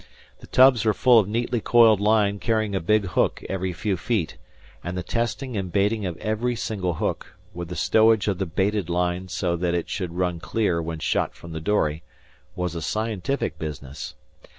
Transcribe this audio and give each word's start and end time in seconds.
The 0.39 0.47
tubs 0.47 0.83
were 0.83 0.95
full 0.95 1.19
of 1.19 1.27
neatly 1.27 1.61
coiled 1.61 1.99
line 1.99 2.39
carrying 2.39 2.73
a 2.73 2.79
big 2.79 3.05
hook 3.05 3.43
each 3.47 3.75
few 3.75 3.97
feet; 3.97 4.35
and 4.83 4.97
the 4.97 5.03
testing 5.03 5.55
and 5.55 5.71
baiting 5.71 6.07
of 6.07 6.17
every 6.17 6.55
single 6.55 6.95
hook, 6.95 7.35
with 7.53 7.67
the 7.67 7.75
stowage 7.75 8.27
of 8.27 8.39
the 8.39 8.47
baited 8.47 8.89
line 8.89 9.27
so 9.27 9.55
that 9.57 9.75
it 9.75 9.91
should 9.91 10.15
run 10.17 10.39
clear 10.39 10.81
when 10.81 10.97
shot 10.97 11.35
from 11.35 11.51
the 11.51 11.61
dory, 11.61 12.01
was 12.55 12.73
a 12.73 12.81
scientific 12.81 13.59
business. 13.59 14.15